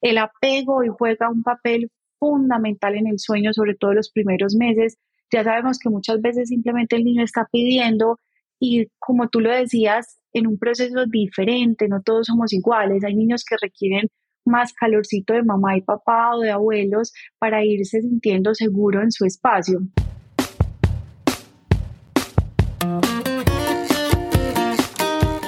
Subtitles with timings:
[0.00, 1.90] El apego hoy juega un papel
[2.20, 4.96] fundamental en el sueño, sobre todo los primeros meses.
[5.32, 8.18] Ya sabemos que muchas veces simplemente el niño está pidiendo
[8.60, 13.02] y como tú lo decías, en un proceso diferente, no todos somos iguales.
[13.02, 14.08] Hay niños que requieren
[14.44, 19.24] más calorcito de mamá y papá o de abuelos para irse sintiendo seguro en su
[19.24, 19.80] espacio.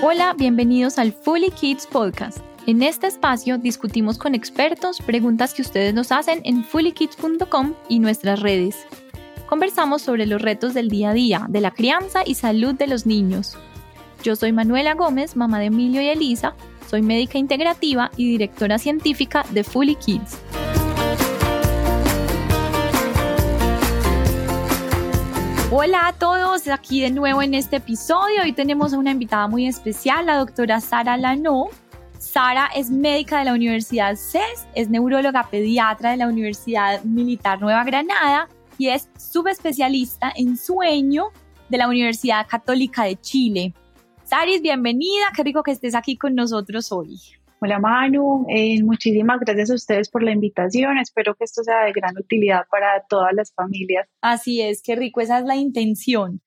[0.03, 2.50] Hola, bienvenidos al Fully Kids Podcast.
[2.71, 8.39] En este espacio discutimos con expertos preguntas que ustedes nos hacen en fullykids.com y nuestras
[8.39, 8.87] redes.
[9.49, 13.07] Conversamos sobre los retos del día a día, de la crianza y salud de los
[13.07, 13.59] niños.
[14.23, 16.55] Yo soy Manuela Gómez, mamá de Emilio y Elisa,
[16.89, 20.39] soy médica integrativa y directora científica de Fully Kids.
[25.73, 28.43] Hola a todos, aquí de nuevo en este episodio.
[28.45, 31.71] Hoy tenemos a una invitada muy especial, la doctora Sara Lano.
[32.31, 37.83] Sara es médica de la Universidad CES, es neuróloga pediatra de la Universidad Militar Nueva
[37.83, 41.25] Granada y es subespecialista en sueño
[41.69, 43.75] de la Universidad Católica de Chile.
[44.23, 47.17] Saris, bienvenida, qué rico que estés aquí con nosotros hoy.
[47.61, 50.99] Hola Manu, eh, muchísimas gracias a ustedes por la invitación.
[50.99, 54.07] Espero que esto sea de gran utilidad para todas las familias.
[54.21, 56.41] Así es, qué rico, esa es la intención.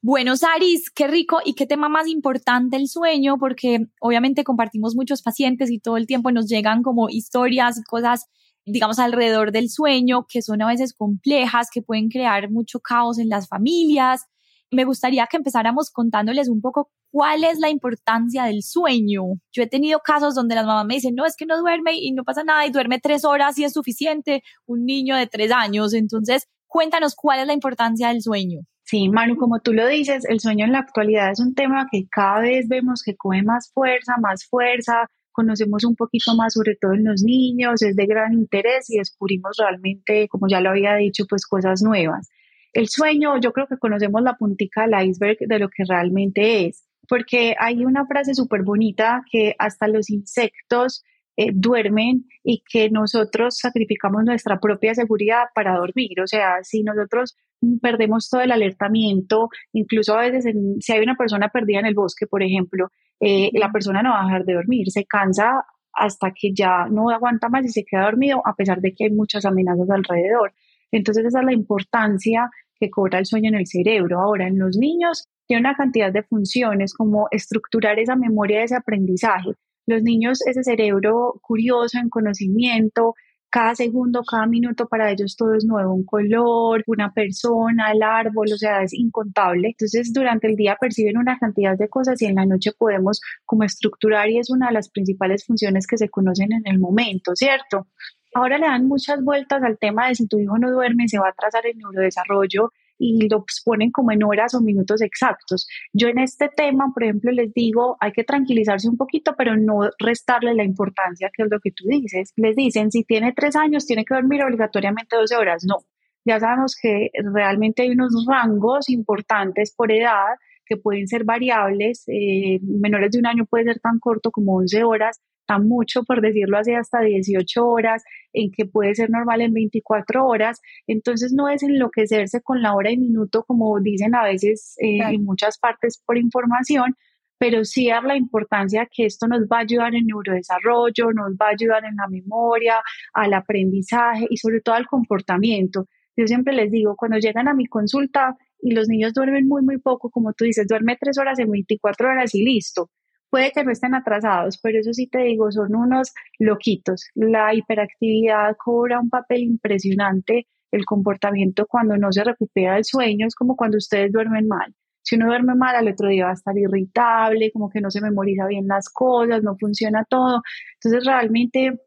[0.00, 5.22] Bueno, Saris, qué rico y qué tema más importante el sueño, porque obviamente compartimos muchos
[5.22, 8.26] pacientes y todo el tiempo nos llegan como historias y cosas,
[8.64, 13.28] digamos, alrededor del sueño que son a veces complejas, que pueden crear mucho caos en
[13.28, 14.26] las familias.
[14.70, 19.22] Me gustaría que empezáramos contándoles un poco ¿Cuál es la importancia del sueño?
[19.50, 22.12] Yo he tenido casos donde las mamás me dicen, no, es que no duerme y
[22.12, 25.94] no pasa nada y duerme tres horas y es suficiente, un niño de tres años.
[25.94, 28.60] Entonces, cuéntanos cuál es la importancia del sueño.
[28.88, 32.08] Sí, Manu, como tú lo dices, el sueño en la actualidad es un tema que
[32.10, 36.94] cada vez vemos que coge más fuerza, más fuerza, conocemos un poquito más sobre todo
[36.94, 41.26] en los niños, es de gran interés y descubrimos realmente, como ya lo había dicho,
[41.28, 42.30] pues cosas nuevas.
[42.72, 46.88] El sueño, yo creo que conocemos la puntica del iceberg de lo que realmente es
[47.08, 51.02] porque hay una frase súper bonita que hasta los insectos
[51.40, 56.20] eh, duermen y que nosotros sacrificamos nuestra propia seguridad para dormir.
[56.20, 57.36] O sea, si nosotros
[57.80, 62.26] perdemos todo el alertamiento, incluso a veces si hay una persona perdida en el bosque,
[62.26, 62.88] por ejemplo,
[63.20, 65.62] eh, la persona no va a dejar de dormir, se cansa
[65.92, 69.10] hasta que ya no aguanta más y se queda dormido, a pesar de que hay
[69.10, 70.52] muchas amenazas alrededor.
[70.90, 72.50] Entonces esa es la importancia
[72.80, 74.20] que cobra el sueño en el cerebro.
[74.20, 78.76] Ahora, en los niños tiene una cantidad de funciones como estructurar esa memoria de ese
[78.76, 79.50] aprendizaje.
[79.88, 83.14] Los niños, ese cerebro curioso en conocimiento,
[83.48, 88.48] cada segundo, cada minuto para ellos todo es nuevo, un color, una persona, el árbol,
[88.52, 89.68] o sea, es incontable.
[89.68, 93.64] Entonces, durante el día perciben una cantidad de cosas y en la noche podemos como
[93.64, 97.86] estructurar y es una de las principales funciones que se conocen en el momento, ¿cierto?
[98.34, 101.28] Ahora le dan muchas vueltas al tema de si tu hijo no duerme, se va
[101.28, 105.66] a atrasar el neurodesarrollo y lo ponen como en horas o minutos exactos.
[105.92, 109.88] Yo en este tema, por ejemplo, les digo, hay que tranquilizarse un poquito, pero no
[109.98, 112.32] restarle la importancia, que es lo que tú dices.
[112.36, 115.64] Les dicen, si tiene tres años, tiene que dormir obligatoriamente 12 horas.
[115.64, 115.76] No,
[116.24, 120.36] ya sabemos que realmente hay unos rangos importantes por edad
[120.66, 122.04] que pueden ser variables.
[122.08, 125.20] Eh, menores de un año puede ser tan corto como 11 horas,
[125.56, 128.04] mucho, por decirlo así, hasta 18 horas,
[128.34, 130.60] en que puede ser normal en 24 horas.
[130.86, 135.24] Entonces no es enloquecerse con la hora y minuto como dicen a veces eh, en
[135.24, 136.94] muchas partes por información,
[137.38, 141.46] pero sí dar la importancia que esto nos va a ayudar en neurodesarrollo, nos va
[141.46, 142.82] a ayudar en la memoria,
[143.14, 145.86] al aprendizaje y sobre todo al comportamiento.
[146.16, 149.78] Yo siempre les digo, cuando llegan a mi consulta y los niños duermen muy, muy
[149.78, 152.90] poco, como tú dices, duerme tres horas en 24 horas y listo
[153.30, 157.08] Puede que no estén atrasados, pero eso sí te digo, son unos loquitos.
[157.14, 160.46] La hiperactividad cobra un papel impresionante.
[160.70, 164.74] El comportamiento cuando no se recupera el sueño es como cuando ustedes duermen mal.
[165.02, 168.02] Si uno duerme mal, al otro día va a estar irritable, como que no se
[168.02, 170.42] memoriza bien las cosas, no funciona todo.
[170.74, 171.80] Entonces, realmente,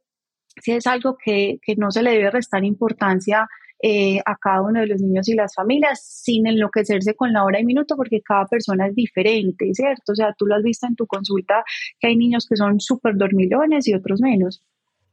[0.62, 3.48] sí es algo que, que no se le debe restar importancia
[3.84, 7.60] eh, a cada uno de los niños y las familias sin enloquecerse con la hora
[7.60, 10.12] y minuto porque cada persona es diferente, ¿cierto?
[10.12, 11.64] O sea, tú lo has visto en tu consulta
[12.00, 14.64] que hay niños que son súper dormilones y otros menos.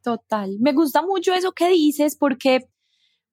[0.03, 0.59] Total.
[0.61, 2.67] Me gusta mucho eso que dices porque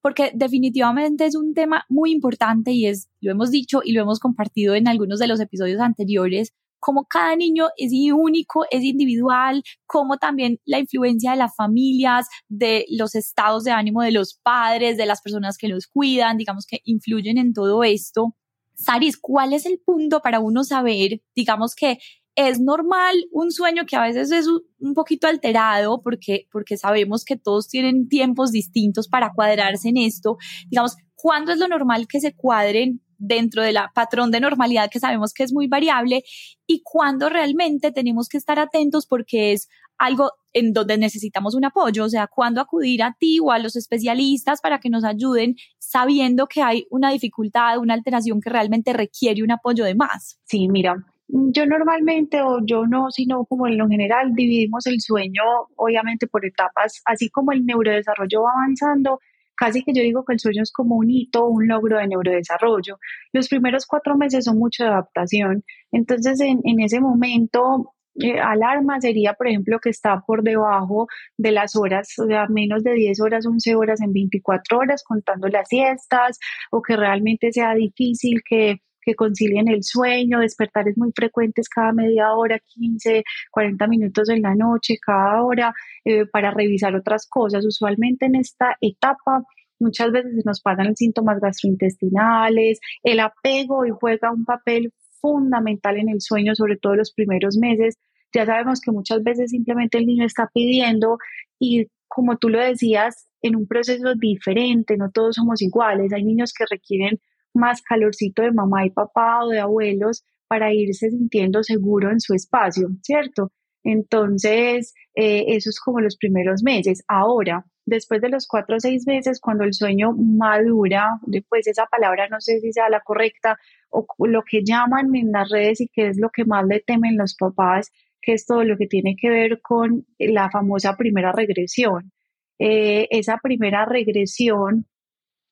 [0.02, 4.20] porque definitivamente es un tema muy importante y es, lo hemos dicho y lo hemos
[4.20, 10.18] compartido en algunos de los episodios anteriores, como cada niño es único, es individual, como
[10.18, 15.06] también la influencia de las familias, de los estados de ánimo de los padres, de
[15.06, 18.36] las personas que los cuidan, digamos que influyen en todo esto.
[18.76, 21.98] Saris, ¿cuál es el punto para uno saber, digamos que
[22.36, 27.38] es normal un sueño que a veces es un poquito alterado porque, porque sabemos que
[27.38, 30.38] todos tienen tiempos distintos para cuadrarse en esto.
[30.70, 35.00] Digamos, ¿cuándo es lo normal que se cuadren dentro de la patrón de normalidad que
[35.00, 36.24] sabemos que es muy variable
[36.68, 42.06] y cuándo realmente tenemos que estar atentos porque es algo en donde necesitamos un apoyo,
[42.06, 46.48] o sea, cuándo acudir a ti o a los especialistas para que nos ayuden sabiendo
[46.48, 50.40] que hay una dificultad, una alteración que realmente requiere un apoyo de más.
[50.46, 50.96] Sí, mira,
[51.28, 55.42] yo normalmente, o yo no, sino como en lo general, dividimos el sueño,
[55.76, 59.20] obviamente, por etapas, así como el neurodesarrollo va avanzando,
[59.56, 63.00] casi que yo digo que el sueño es como un hito, un logro de neurodesarrollo.
[63.34, 69.34] Los primeros cuatro meses son mucho de adaptación, entonces en, ese momento eh, alarma sería,
[69.34, 71.08] por ejemplo, que está por debajo
[71.38, 75.48] de las horas, o sea, menos de 10 horas, 11 horas en 24 horas, contando
[75.48, 76.40] las siestas,
[76.72, 82.34] o que realmente sea difícil que que concilien el sueño, despertares muy frecuentes cada media
[82.34, 85.74] hora, 15, 40 minutos en la noche, cada hora,
[86.04, 87.66] eh, para revisar otras cosas.
[87.66, 89.44] Usualmente en esta etapa
[89.80, 94.92] muchas veces nos pasan síntomas gastrointestinales, el apego y juega un papel
[95.22, 97.98] fundamental en el sueño, sobre todo en los primeros meses.
[98.34, 101.18] Ya sabemos que muchas veces simplemente el niño está pidiendo
[101.60, 106.14] y como tú lo decías, en un proceso diferente, no todos somos iguales.
[106.14, 107.20] Hay niños que requieren
[107.56, 112.34] más calorcito de mamá y papá o de abuelos para irse sintiendo seguro en su
[112.34, 113.52] espacio, ¿cierto?
[113.84, 117.04] Entonces, eh, eso es como los primeros meses.
[117.08, 122.28] Ahora, después de los cuatro o seis meses, cuando el sueño madura, después esa palabra
[122.28, 123.58] no sé si sea la correcta,
[123.90, 127.18] o lo que llaman en las redes y que es lo que más le temen
[127.18, 127.92] los papás,
[128.22, 132.12] que es todo lo que tiene que ver con la famosa primera regresión.
[132.58, 134.88] Eh, esa primera regresión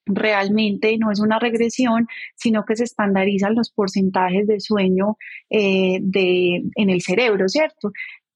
[0.05, 5.17] realmente no es una regresión, sino que se estandarizan los porcentajes de sueño
[5.49, 7.91] eh, de, en el cerebro, ¿cierto?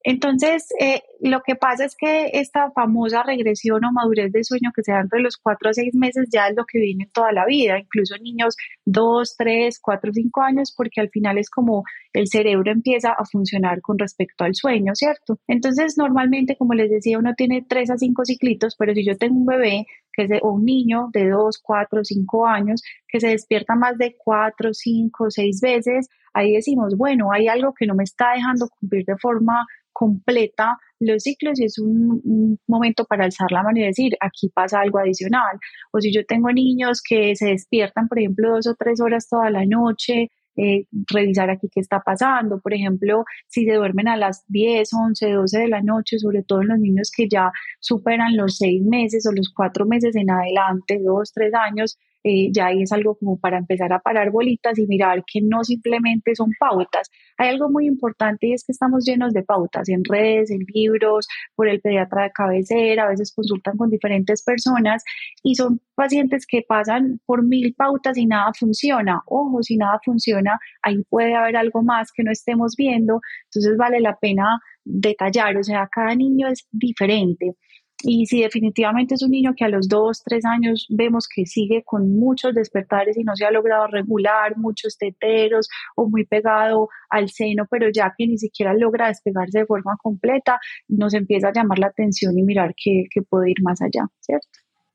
[0.10, 4.82] Entonces, eh, lo que pasa es que esta famosa regresión o madurez de sueño que
[4.82, 7.46] se da entre los 4 a 6 meses ya es lo que viene toda la
[7.46, 8.56] vida, incluso niños
[8.86, 11.84] 2, 3, 4, 5 años, porque al final es como
[12.14, 15.40] el cerebro empieza a funcionar con respecto al sueño, ¿cierto?
[15.46, 19.36] Entonces, normalmente, como les decía, uno tiene 3 a 5 ciclitos, pero si yo tengo
[19.36, 19.88] un bebé
[20.18, 24.16] que es o un niño de 2, 4, 5 años que se despierta más de
[24.18, 29.06] 4, 5, 6 veces, ahí decimos, bueno, hay algo que no me está dejando cumplir
[29.06, 34.14] de forma completa los ciclos y es un, momento para alzar la mano y decir,
[34.20, 35.60] aquí pasa algo adicional.
[35.92, 39.50] O si yo tengo niños que se despiertan, por ejemplo, dos o tres horas toda
[39.52, 42.60] la noche, eh, revisar aquí qué está pasando.
[42.60, 46.62] Por ejemplo, si se duermen a las 10, 11, 12 de la noche, sobre todo
[46.62, 51.00] en los niños que ya superan los seis meses o los cuatro meses en adelante,
[51.04, 54.86] dos, tres años, eh, ya ahí es algo como para empezar a parar bolitas y
[54.86, 57.10] mirar que no simplemente son pautas.
[57.38, 61.28] Hay algo muy importante y es que estamos llenos de pautas en redes, en libros,
[61.56, 65.04] por el pediatra de cabecera, a veces consultan con diferentes personas
[65.42, 69.22] y son pacientes que pasan por mil pautas y nada funciona.
[69.28, 74.02] Ojo, si nada funciona, ahí puede haber algo más que no estemos viendo, entonces vale
[74.02, 77.56] la pena detallar, o sea, cada niño es diferente.
[78.04, 81.84] Y si definitivamente es un niño que a los dos, tres años vemos que sigue
[81.84, 87.30] con muchos despertares y no se ha logrado regular, muchos teteros o muy pegado al
[87.30, 91.80] seno, pero ya que ni siquiera logra despegarse de forma completa, nos empieza a llamar
[91.80, 94.48] la atención y mirar que, que puede ir más allá, ¿cierto?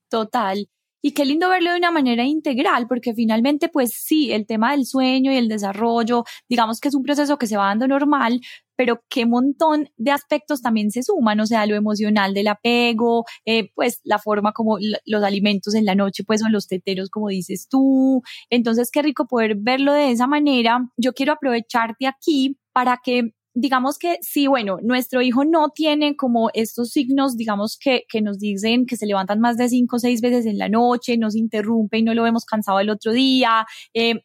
[0.08, 0.68] Total.
[1.02, 4.86] Y qué lindo verlo de una manera integral, porque finalmente, pues sí, el tema del
[4.86, 8.40] sueño y el desarrollo, digamos que es un proceso que se va dando normal,
[8.76, 13.70] pero qué montón de aspectos también se suman, o sea, lo emocional del apego, eh,
[13.74, 17.68] pues la forma como los alimentos en la noche, pues son los teteros, como dices
[17.68, 18.22] tú.
[18.50, 20.88] Entonces, qué rico poder verlo de esa manera.
[20.96, 26.50] Yo quiero aprovecharte aquí para que digamos que sí, bueno, nuestro hijo no tiene como
[26.54, 30.20] estos signos, digamos que, que nos dicen que se levantan más de cinco o seis
[30.20, 33.66] veces en la noche, nos interrumpe y no lo vemos cansado el otro día.
[33.94, 34.22] Eh,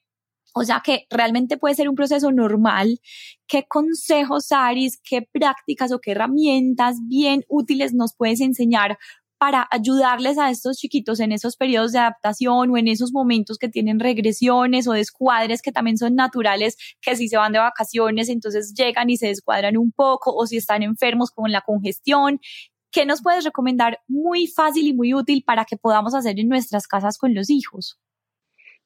[0.53, 2.99] o sea que realmente puede ser un proceso normal.
[3.47, 8.97] ¿Qué consejos, Aris, qué prácticas o qué herramientas bien útiles nos puedes enseñar
[9.37, 13.69] para ayudarles a estos chiquitos en esos periodos de adaptación o en esos momentos que
[13.69, 18.73] tienen regresiones o descuadres que también son naturales, que si se van de vacaciones, entonces
[18.73, 22.39] llegan y se descuadran un poco, o si están enfermos con la congestión.
[22.91, 26.87] ¿Qué nos puedes recomendar muy fácil y muy útil para que podamos hacer en nuestras
[26.87, 27.99] casas con los hijos?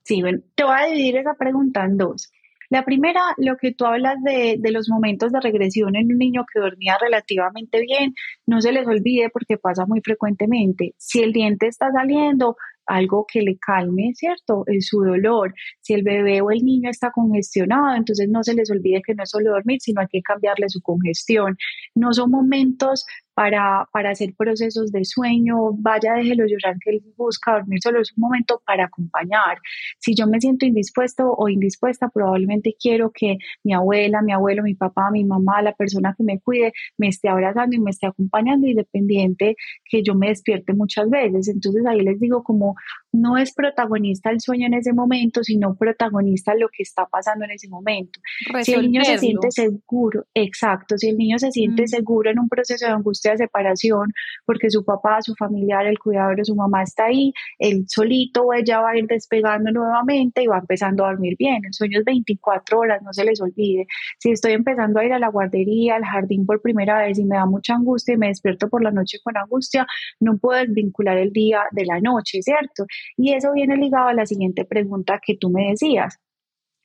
[0.03, 2.29] Sí, bueno, te voy a dividir esa pregunta en dos.
[2.72, 6.62] La primera, lo que tú hablas de, los momentos de regresión en un niño que
[6.62, 8.13] dormía relativamente bien,
[8.48, 10.96] no se les olvide porque pasa muy frecuentemente.
[10.98, 14.63] Si el diente está saliendo, algo que le calme, ¿cierto?
[14.68, 15.54] En su dolor.
[15.82, 19.24] Si el bebé o el niño está congestionado, entonces no se les olvide que no
[19.24, 21.58] es solo dormir, sino hay que cambiarle su congestión.
[21.94, 27.53] No son momentos para, para hacer procesos de sueño, vaya, déjelo llorar que él busca
[27.53, 29.57] dormir solo, es un momento para acompañar.
[30.00, 34.75] Si yo me siento indispuesto o indispuesta, probablemente quiero que mi abuela, mi abuelo, mi
[34.75, 38.67] papá, mi mamá, la persona que me cuide, me esté abrazando y me esté acompañando,
[38.67, 39.55] independiente
[39.89, 41.47] que yo me despierte muchas veces.
[41.47, 42.75] Entonces ahí les digo como
[43.13, 47.51] no es protagonista el sueño en ese momento, sino protagonista lo que está pasando en
[47.51, 48.20] ese momento.
[48.63, 51.88] Si el niño se siente seguro, exacto, si el niño se siente mm.
[51.88, 54.12] seguro en un proceso de angustia de separación,
[54.46, 58.53] porque su papá, su familiar, el cuidador de su mamá está ahí, él solito o
[58.53, 61.65] ella va a ir despegando nuevamente y va empezando a dormir bien.
[61.65, 63.88] El sueño es 24 horas, no se les olvide.
[64.20, 67.36] Si estoy empezando a ir a la guardería, al jardín por primera vez y me
[67.36, 69.86] da mucha angustia y me despierto por la noche con angustia,
[70.20, 72.86] no puedo desvincular el día de la noche, ¿cierto?
[73.17, 76.17] Y eso viene ligado a la siguiente pregunta que tú me decías.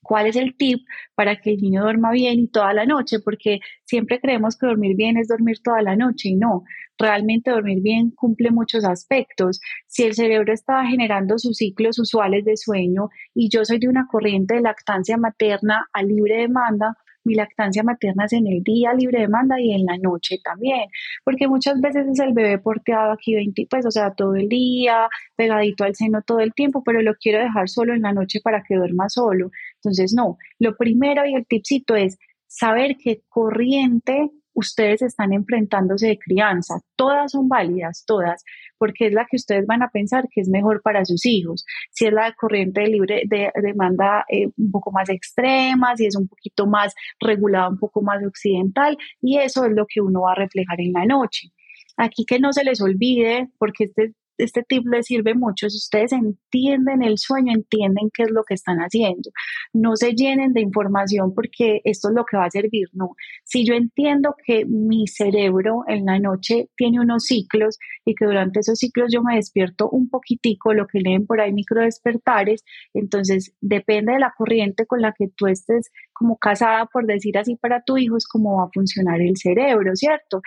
[0.07, 3.19] ¿Cuál es el tip para que el niño duerma bien y toda la noche?
[3.19, 6.63] Porque siempre creemos que dormir bien es dormir toda la noche y no.
[6.97, 9.61] Realmente dormir bien cumple muchos aspectos.
[9.89, 14.07] Si el cerebro está generando sus ciclos usuales de sueño y yo soy de una
[14.07, 16.97] corriente de lactancia materna a libre demanda,
[17.27, 20.89] mi lactancia materna es en el día libre demanda y en la noche también,
[21.25, 25.09] porque muchas veces es el bebé porteado aquí 20, pues o sea, todo el día,
[25.37, 28.63] pegadito al seno todo el tiempo, pero lo quiero dejar solo en la noche para
[28.63, 29.51] que duerma solo.
[29.77, 36.19] Entonces, no, lo primero y el tipcito es saber qué corriente ustedes están enfrentándose de
[36.19, 36.81] crianza.
[36.97, 38.43] Todas son válidas, todas,
[38.79, 41.65] porque es la que ustedes van a pensar que es mejor para sus hijos.
[41.91, 46.17] Si es la corriente de libre de, demanda eh, un poco más extrema, si es
[46.17, 50.33] un poquito más regulada, un poco más occidental, y eso es lo que uno va
[50.33, 51.51] a reflejar en la noche.
[51.99, 55.69] Aquí que no se les olvide, porque este este tip les sirve mucho.
[55.69, 59.31] Si ustedes entienden el sueño, entienden qué es lo que están haciendo.
[59.73, 63.11] No se llenen de información porque esto es lo que va a servir, no.
[63.45, 68.61] Si yo entiendo que mi cerebro en la noche tiene unos ciclos y que durante
[68.61, 72.65] esos ciclos yo me despierto un poquitico, lo que leen por ahí micro despertares,
[72.95, 77.57] entonces depende de la corriente con la que tú estés como casada, por decir así,
[77.57, 80.41] para tu hijo, es cómo va a funcionar el cerebro, ¿cierto?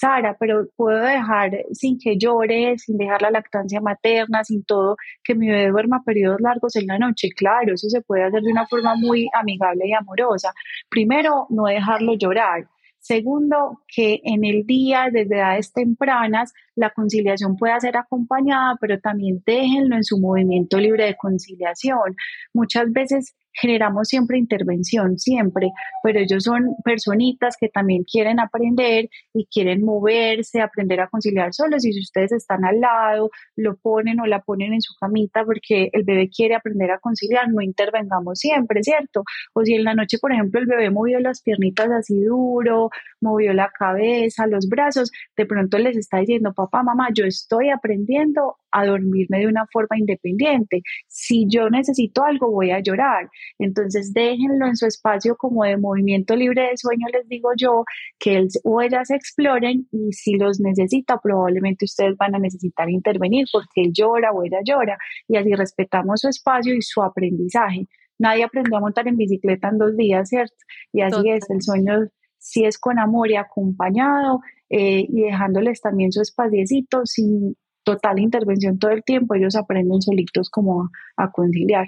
[0.00, 5.34] Sara, pero puedo dejar sin que llore, sin dejar la lactancia materna, sin todo, que
[5.34, 7.28] mi bebé duerma periodos largos en la noche.
[7.36, 10.52] Claro, eso se puede hacer de una forma muy amigable y amorosa.
[10.88, 12.66] Primero, no dejarlo llorar.
[12.98, 19.42] Segundo, que en el día, desde edades tempranas, la conciliación pueda ser acompañada, pero también
[19.44, 22.14] déjenlo en su movimiento libre de conciliación.
[22.54, 25.70] Muchas veces generamos siempre intervención, siempre,
[26.02, 31.84] pero ellos son personitas que también quieren aprender y quieren moverse, aprender a conciliar solos
[31.84, 35.90] y si ustedes están al lado, lo ponen o la ponen en su camita porque
[35.92, 39.24] el bebé quiere aprender a conciliar, no intervengamos siempre, ¿cierto?
[39.54, 42.90] O si en la noche, por ejemplo, el bebé movió las piernitas así duro,
[43.20, 48.56] movió la cabeza, los brazos, de pronto les está diciendo, papá, mamá, yo estoy aprendiendo
[48.72, 50.82] a dormirme de una forma independiente.
[51.08, 53.28] Si yo necesito algo, voy a llorar.
[53.58, 57.84] Entonces déjenlo en su espacio como de movimiento libre de sueño, les digo yo,
[58.18, 63.46] que él o ellas exploren y si los necesita, probablemente ustedes van a necesitar intervenir
[63.52, 67.86] porque él llora o ella llora y así respetamos su espacio y su aprendizaje.
[68.18, 70.54] Nadie aprendió a montar en bicicleta en dos días, ¿cierto?
[70.92, 76.10] Y así es, el sueño si es con amor y acompañado eh, y dejándoles también
[76.10, 81.86] su espaciecito sin total intervención todo el tiempo, ellos aprenden solitos como a conciliar.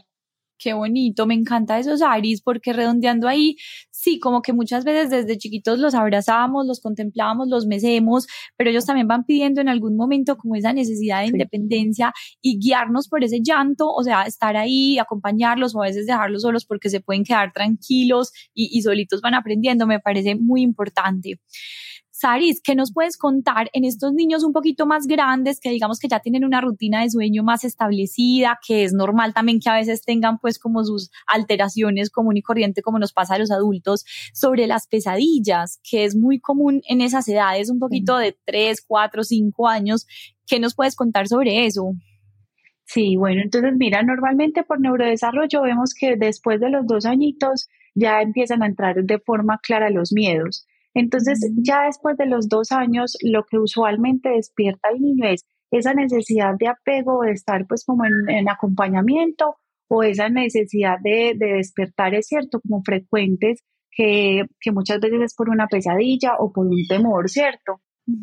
[0.62, 3.56] Qué bonito, me encanta esos Aris, porque redondeando ahí,
[3.90, 8.86] sí, como que muchas veces desde chiquitos los abrazamos, los contemplamos, los mecemos, pero ellos
[8.86, 13.40] también van pidiendo en algún momento como esa necesidad de independencia y guiarnos por ese
[13.42, 17.52] llanto, o sea, estar ahí, acompañarlos o a veces dejarlos solos porque se pueden quedar
[17.52, 21.40] tranquilos y, y solitos van aprendiendo, me parece muy importante.
[22.22, 26.06] Saris, ¿qué nos puedes contar en estos niños un poquito más grandes que digamos que
[26.06, 30.04] ya tienen una rutina de sueño más establecida, que es normal también que a veces
[30.04, 34.68] tengan pues como sus alteraciones común y corriente como nos pasa a los adultos, sobre
[34.68, 39.66] las pesadillas, que es muy común en esas edades, un poquito de 3, 4, 5
[39.66, 40.06] años.
[40.46, 41.90] ¿Qué nos puedes contar sobre eso?
[42.84, 48.22] Sí, bueno, entonces mira, normalmente por neurodesarrollo vemos que después de los dos añitos ya
[48.22, 50.68] empiezan a entrar de forma clara los miedos.
[50.94, 55.94] Entonces, ya después de los dos años, lo que usualmente despierta al niño es esa
[55.94, 59.56] necesidad de apego, de estar pues como en, acompañamiento
[59.88, 65.66] o esa necesidad de, despertar, es cierto, como frecuentes, que, muchas veces es por una
[65.66, 67.80] pesadilla o por un temor, ¿cierto?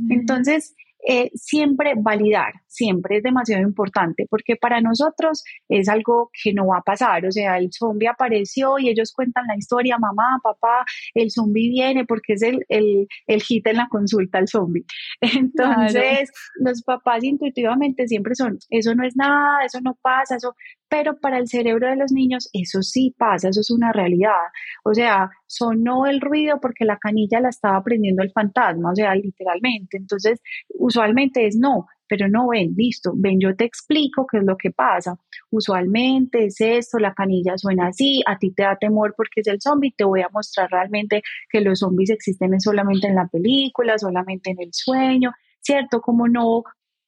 [0.10, 0.76] Entonces,
[1.08, 6.80] eh, siempre validar, siempre es demasiado importante, porque para nosotros es algo que no va
[6.80, 11.32] a pasar, o sea, el zombie apareció y ellos cuentan la historia, mamá, papá, el
[11.32, 14.86] zombie viene porque es el, el, el hit en la consulta, el zombie.
[15.22, 20.54] Entonces, los papás intuitivamente siempre son, eso no es nada, eso no pasa, eso,
[20.90, 24.50] pero para el cerebro de los niños eso sí pasa, eso es una realidad.
[24.84, 29.14] O sea, sonó el ruido porque la canilla la estaba prendiendo el fantasma, o sea,
[29.16, 29.98] literalmente.
[29.98, 34.58] Entonces, usualmente es no, pero no ven, listo, ven, yo te explico qué es lo
[34.58, 35.16] que pasa.
[35.52, 39.62] Usualmente es esto, la canilla suena así, a ti te da temor porque es el
[39.62, 44.50] zombie, te voy a mostrar realmente que los zombies existen solamente en la película, solamente
[44.50, 45.32] en el sueño,
[45.62, 46.02] ¿cierto?
[46.02, 46.64] Como no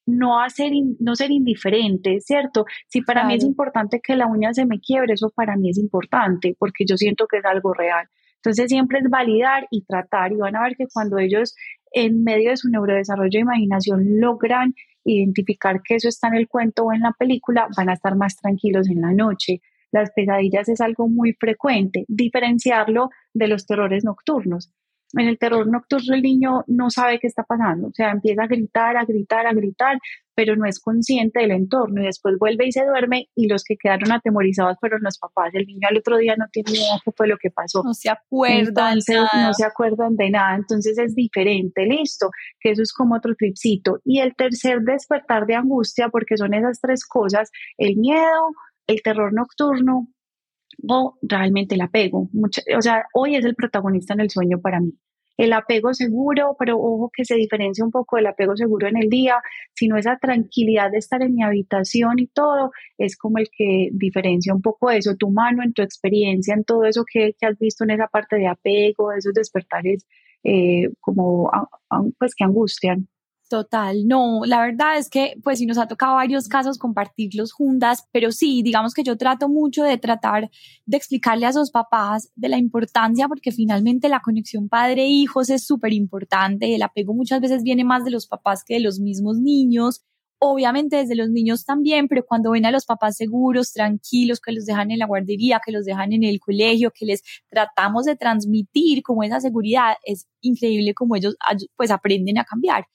[0.05, 2.65] no hacer no ser indiferente, ¿cierto?
[2.87, 5.77] Si para mí es importante que la uña se me quiebre, eso para mí es
[5.77, 8.07] importante porque yo siento que es algo real.
[8.37, 11.55] Entonces siempre es validar y tratar y van a ver que cuando ellos
[11.91, 16.85] en medio de su neurodesarrollo e imaginación logran identificar que eso está en el cuento
[16.85, 19.61] o en la película, van a estar más tranquilos en la noche.
[19.91, 24.71] Las pesadillas es algo muy frecuente, diferenciarlo de los terrores nocturnos.
[25.13, 28.47] En el terror nocturno el niño no sabe qué está pasando, o sea, empieza a
[28.47, 29.97] gritar, a gritar, a gritar,
[30.33, 33.75] pero no es consciente del entorno y después vuelve y se duerme y los que
[33.77, 35.53] quedaron atemorizados fueron los papás.
[35.53, 37.83] El niño al otro día no tiene idea qué fue lo que pasó.
[37.83, 38.97] No se acuerdan.
[38.97, 43.99] no se acuerdan de nada, entonces es diferente, listo, que eso es como otro tripcito.
[44.05, 48.51] Y el tercer despertar de angustia, porque son esas tres cosas, el miedo,
[48.87, 50.07] el terror nocturno
[50.87, 52.29] o realmente el apego.
[52.77, 54.93] o sea, hoy es el protagonista en el sueño para mí.
[55.37, 59.09] El apego seguro, pero ojo que se diferencia un poco del apego seguro en el
[59.09, 59.37] día,
[59.73, 64.53] sino esa tranquilidad de estar en mi habitación y todo, es como el que diferencia
[64.53, 67.91] un poco eso, tu mano en tu experiencia, en todo eso que, has visto en
[67.91, 70.05] esa parte de apego, esos despertares
[70.43, 71.49] eh, como
[72.19, 73.07] pues que angustian.
[73.51, 78.07] Total, no, la verdad es que pues sí nos ha tocado varios casos compartirlos juntas,
[78.13, 80.49] pero sí, digamos que yo trato mucho de tratar
[80.85, 85.91] de explicarle a sus papás de la importancia porque finalmente la conexión padre-hijos es súper
[85.91, 90.05] importante, el apego muchas veces viene más de los papás que de los mismos niños,
[90.39, 94.65] obviamente desde los niños también, pero cuando ven a los papás seguros, tranquilos, que los
[94.65, 99.03] dejan en la guardería, que los dejan en el colegio, que les tratamos de transmitir
[99.03, 101.35] como esa seguridad, es increíble como ellos
[101.75, 102.85] pues aprenden a cambiar.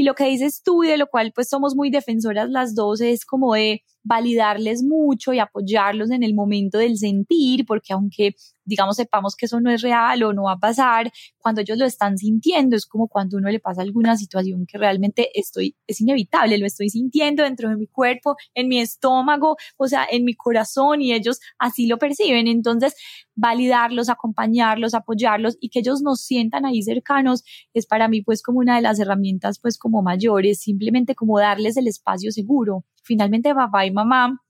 [0.00, 3.02] Y lo que dices tú y de lo cual pues somos muy defensoras las dos
[3.02, 8.34] es como de validarles mucho y apoyarlos en el momento del sentir, porque aunque
[8.64, 11.84] digamos sepamos que eso no es real o no va a pasar, cuando ellos lo
[11.84, 16.56] están sintiendo es como cuando uno le pasa alguna situación que realmente estoy, es inevitable,
[16.56, 21.02] lo estoy sintiendo dentro de mi cuerpo, en mi estómago, o sea, en mi corazón
[21.02, 22.46] y ellos así lo perciben.
[22.46, 22.94] Entonces,
[23.34, 27.42] validarlos, acompañarlos, apoyarlos y que ellos nos sientan ahí cercanos
[27.74, 31.76] es para mí pues como una de las herramientas pues como mayores, simplemente como darles
[31.76, 34.40] el espacio seguro finalmente papá y mamá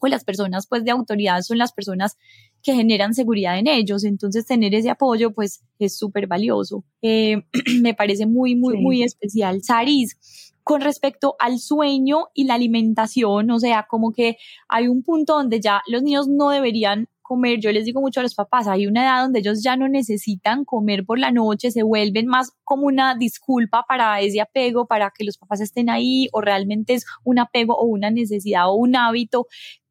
[0.00, 2.16] o las personas pues de autoridad son las personas
[2.62, 4.04] que generan seguridad en ellos.
[4.04, 6.84] Entonces tener ese apoyo pues es súper valioso.
[7.02, 7.42] Eh,
[7.80, 9.62] me parece muy, muy, muy especial.
[9.62, 14.38] Saris, con respecto al sueño y la alimentación, o sea, como que
[14.68, 18.22] hay un punto donde ya los niños no deberían comer, yo les digo mucho a
[18.22, 21.82] los papás, hay una edad donde ellos ya no necesitan comer por la noche, se
[21.82, 26.40] vuelven más como una disculpa para ese apego, para que los papás estén ahí, o
[26.40, 29.46] realmente es un apego o una necesidad o un hábito.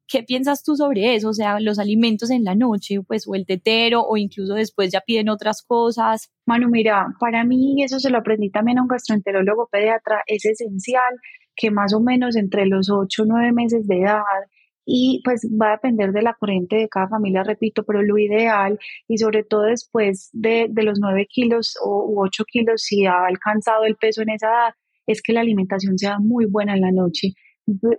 [0.06, 1.30] ¿Qué piensas tú sobre eso?
[1.30, 5.00] O sea, los alimentos en la noche, pues, o el tetero, o incluso después ya
[5.00, 6.30] piden otras cosas.
[6.46, 11.14] Manu, mira, para mí eso se lo aprendí también a un gastroenterólogo pediatra, es esencial
[11.56, 14.22] que más o menos entre los 8 o 9 meses de edad
[14.84, 18.78] y pues va a depender de la corriente de cada familia, repito, pero lo ideal
[19.08, 23.26] y sobre todo después de, de los 9 kilos o, u 8 kilos, si ha
[23.26, 24.74] alcanzado el peso en esa edad,
[25.06, 27.32] es que la alimentación sea muy buena en la noche.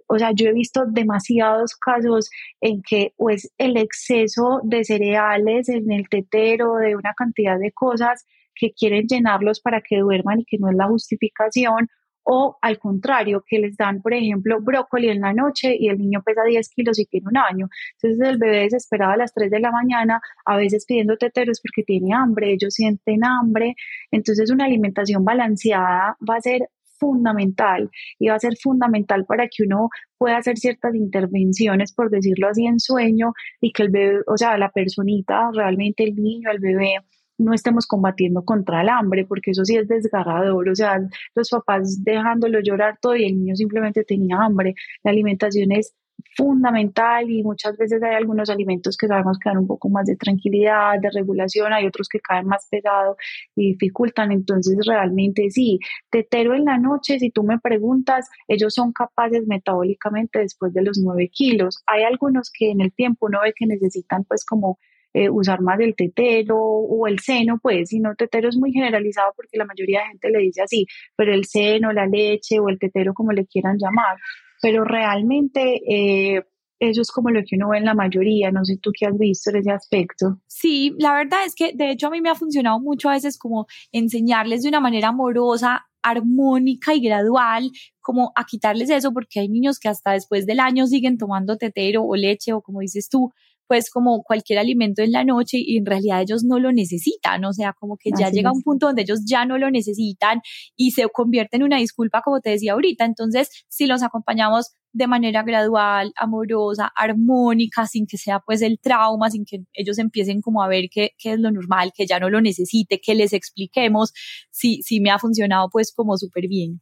[0.07, 2.29] O sea, yo he visto demasiados casos
[2.61, 8.25] en que pues el exceso de cereales en el tetero, de una cantidad de cosas
[8.53, 11.89] que quieren llenarlos para que duerman y que no es la justificación,
[12.25, 16.23] o al contrario, que les dan, por ejemplo, brócoli en la noche y el niño
[16.25, 17.67] pesa 10 kilos y tiene un año.
[18.01, 21.83] Entonces el bebé desesperado a las 3 de la mañana, a veces pidiendo teteros porque
[21.83, 23.75] tiene hambre, ellos sienten hambre.
[24.11, 29.63] Entonces una alimentación balanceada va a ser fundamental y va a ser fundamental para que
[29.63, 34.37] uno pueda hacer ciertas intervenciones, por decirlo así, en sueño y que el bebé, o
[34.37, 36.95] sea, la personita, realmente el niño, el bebé,
[37.37, 40.99] no estemos combatiendo contra el hambre, porque eso sí es desgarrador, o sea,
[41.35, 44.75] los papás dejándolo llorar todo y el niño simplemente tenía hambre.
[45.03, 45.95] La alimentación es
[46.35, 50.15] fundamental y muchas veces hay algunos alimentos que sabemos que dan un poco más de
[50.15, 53.15] tranquilidad, de regulación, hay otros que caen más pesado
[53.55, 58.91] y dificultan, entonces realmente sí, tetero en la noche, si tú me preguntas, ellos son
[58.91, 63.53] capaces metabólicamente después de los 9 kilos, hay algunos que en el tiempo uno ve
[63.55, 64.79] que necesitan pues como
[65.15, 69.31] eh, usar más el tetero o el seno, pues, si no, tetero es muy generalizado
[69.33, 72.77] porque la mayoría de gente le dice así, pero el seno, la leche o el
[72.77, 74.17] tetero, como le quieran llamar,
[74.61, 76.43] pero realmente eh,
[76.79, 79.17] eso es como lo que uno ve en la mayoría, no sé tú qué has
[79.17, 80.37] visto en ese aspecto.
[80.47, 83.37] Sí, la verdad es que de hecho a mí me ha funcionado mucho a veces
[83.37, 89.47] como enseñarles de una manera amorosa armónica y gradual, como a quitarles eso, porque hay
[89.47, 93.31] niños que hasta después del año siguen tomando tetero o leche o como dices tú,
[93.67, 97.53] pues como cualquier alimento en la noche y en realidad ellos no lo necesitan, o
[97.53, 100.41] sea, como que ya llega un punto donde ellos ya no lo necesitan
[100.75, 103.05] y se convierte en una disculpa, como te decía ahorita.
[103.05, 109.29] Entonces, si los acompañamos de manera gradual, amorosa, armónica, sin que sea pues el trauma,
[109.29, 112.39] sin que ellos empiecen como a ver qué, es lo normal, que ya no lo
[112.39, 114.13] necesite, que les expliquemos,
[114.51, 116.81] si, si me ha funcionado pues como súper bien.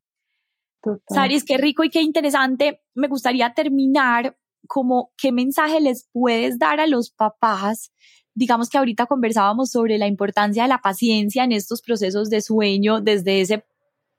[1.09, 2.81] Saris, qué rico y qué interesante.
[2.93, 7.91] Me gustaría terminar como qué mensaje les puedes dar a los papás.
[8.33, 13.01] Digamos que ahorita conversábamos sobre la importancia de la paciencia en estos procesos de sueño
[13.01, 13.65] desde ese,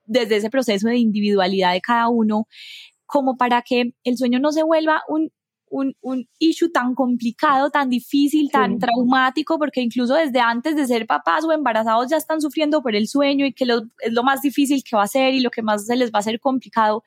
[0.07, 2.47] desde ese proceso de individualidad de cada uno,
[3.07, 5.33] como para que el sueño no se vuelva un,
[5.69, 11.07] un, un issue tan complicado, tan difícil, tan traumático, porque incluso desde antes de ser
[11.07, 14.85] papás o embarazados ya están sufriendo por el sueño y que es lo más difícil
[14.85, 17.03] que va a ser y lo que más se les va a hacer complicado.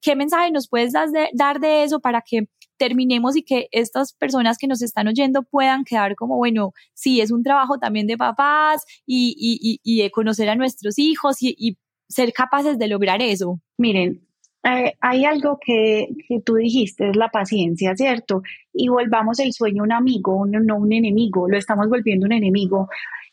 [0.00, 4.66] ¿Qué mensaje nos puedes dar de eso para que terminemos y que estas personas que
[4.66, 9.34] nos están oyendo puedan quedar como, bueno, sí, es un trabajo también de papás y,
[9.38, 11.76] y, y de conocer a nuestros hijos y,
[12.10, 13.60] ser capaces de lograr eso.
[13.76, 14.26] Miren,
[14.64, 18.40] eh, hay algo que, que, tú dijiste, es la paciencia, ¿cierto?
[18.72, 22.88] Y volvamos el sueño un amigo, no un enemigo, lo estamos volviendo un enemigo.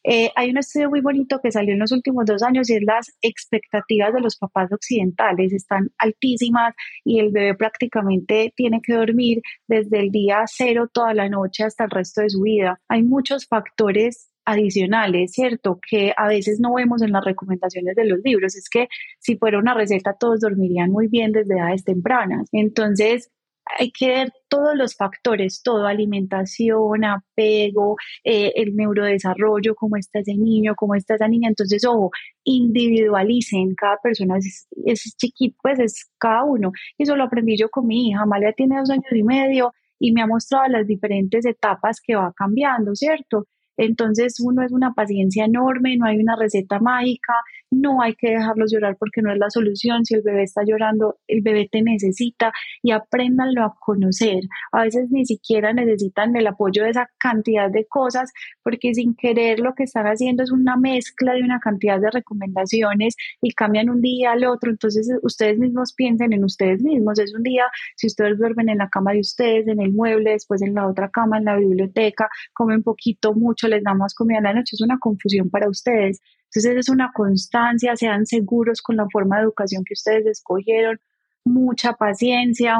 [0.07, 2.83] Eh, hay un estudio muy bonito que salió en los últimos dos años y es
[2.83, 9.41] las expectativas de los papás occidentales están altísimas y el bebé prácticamente tiene que dormir
[9.67, 12.79] desde el día cero toda la noche hasta el resto de su vida.
[12.87, 15.79] Hay muchos factores adicionales, ¿cierto?
[15.89, 18.55] Que a veces no vemos en las recomendaciones de los libros.
[18.55, 18.87] Es que
[19.19, 22.47] si fuera una receta todos dormirían muy bien desde edades tempranas.
[22.51, 23.31] Entonces,
[23.78, 30.36] hay que ver todos los factores, todo, alimentación, apego, eh, el neurodesarrollo, cómo está ese
[30.36, 31.49] niño, cómo está esa niña.
[31.49, 32.12] Entonces, ojo,
[32.43, 36.71] individualicen, cada persona es, chiquito, pues es cada uno.
[36.97, 40.21] Eso lo aprendí yo con mi hija, Amalia tiene dos años y medio y me
[40.21, 43.47] ha mostrado las diferentes etapas que va cambiando, ¿cierto?
[43.77, 47.33] Entonces uno es una paciencia enorme, no hay una receta mágica,
[47.71, 50.05] no hay que dejarlos llorar porque no es la solución.
[50.05, 54.41] Si el bebé está llorando, el bebé te necesita y apréndanlo a conocer.
[54.71, 58.31] A veces ni siquiera necesitan el apoyo de esa cantidad de cosas
[58.63, 63.15] porque sin querer lo que están haciendo es una mezcla de una cantidad de recomendaciones
[63.41, 64.71] y cambian un día al otro.
[64.71, 67.19] Entonces ustedes mismos piensen en ustedes mismos.
[67.19, 70.61] Es un día, si ustedes duermen en la cama de ustedes, en el mueble, después
[70.61, 74.54] en la otra cama, en la biblioteca, comen poquito, mucho, les damos comida en la
[74.54, 76.21] noche, es una confusión para ustedes.
[76.45, 80.99] Entonces es una constancia, sean seguros con la forma de educación que ustedes escogieron,
[81.43, 82.80] mucha paciencia.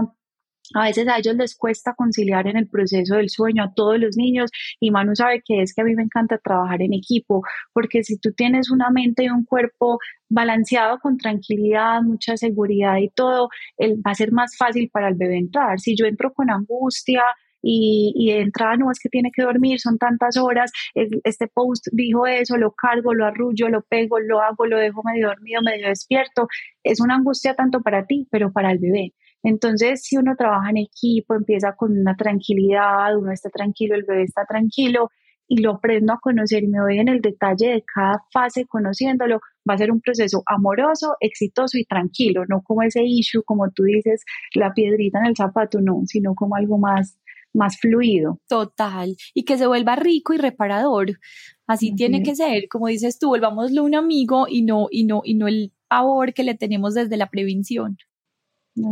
[0.74, 4.18] A veces a ellos les cuesta conciliar en el proceso del sueño a todos los
[4.18, 8.04] niños y Manu sabe que es que a mí me encanta trabajar en equipo, porque
[8.04, 13.50] si tú tienes una mente y un cuerpo balanceado con tranquilidad, mucha seguridad y todo,
[13.80, 15.80] va a ser más fácil para el bebé entrar.
[15.80, 17.22] Si yo entro con angustia,
[17.68, 21.88] y, y de entrada no es que tiene que dormir, son tantas horas, este post
[21.92, 25.88] dijo eso, lo cargo, lo arrullo, lo pego, lo hago, lo dejo medio dormido, medio
[25.88, 26.48] despierto,
[26.84, 29.14] es una angustia tanto para ti, pero para el bebé.
[29.42, 34.24] Entonces, si uno trabaja en equipo, empieza con una tranquilidad, uno está tranquilo, el bebé
[34.24, 35.10] está tranquilo
[35.48, 39.40] y lo aprendo a conocer y me voy en el detalle de cada fase conociéndolo,
[39.68, 43.84] va a ser un proceso amoroso, exitoso y tranquilo, no como ese issue, como tú
[43.84, 44.24] dices,
[44.54, 47.18] la piedrita en el zapato, no, sino como algo más,
[47.56, 48.40] más fluido.
[48.48, 51.20] Total, y que se vuelva rico y reparador.
[51.68, 55.34] Así tiene que ser, como dices tú, volvámoslo un amigo y no, y no, y
[55.34, 57.98] no el favor que le tenemos desde la prevención.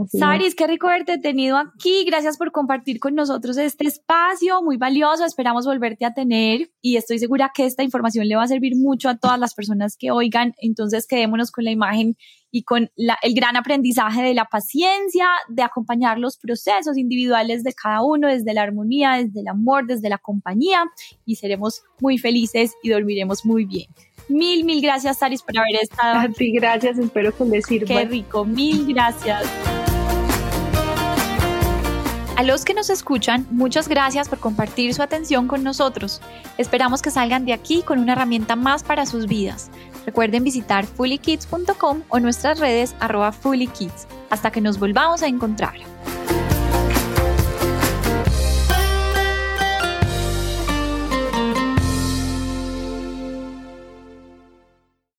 [0.07, 2.05] Saris, qué rico haberte tenido aquí.
[2.05, 5.25] Gracias por compartir con nosotros este espacio muy valioso.
[5.25, 9.09] Esperamos volverte a tener y estoy segura que esta información le va a servir mucho
[9.09, 10.53] a todas las personas que oigan.
[10.57, 12.15] Entonces, quedémonos con la imagen
[12.49, 18.03] y con el gran aprendizaje de la paciencia, de acompañar los procesos individuales de cada
[18.03, 20.83] uno desde la armonía, desde el amor, desde la compañía
[21.25, 23.87] y seremos muy felices y dormiremos muy bien.
[24.29, 26.19] Mil, mil gracias, Saris, por haber estado.
[26.19, 26.97] A ti, gracias.
[26.97, 27.87] Espero que les sirva.
[27.87, 28.45] Qué rico.
[28.45, 29.72] Mil gracias.
[32.43, 36.19] A los que nos escuchan, muchas gracias por compartir su atención con nosotros.
[36.57, 39.71] Esperamos que salgan de aquí con una herramienta más para sus vidas.
[40.05, 44.07] Recuerden visitar fullykids.com o nuestras redes arroba fullykids.
[44.29, 45.75] Hasta que nos volvamos a encontrar.